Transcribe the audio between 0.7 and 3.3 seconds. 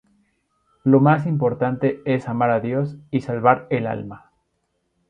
Lo más importante es amar a Dios y